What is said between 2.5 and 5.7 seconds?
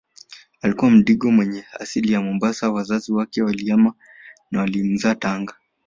wazazi wake walihama na walimzaa Tanga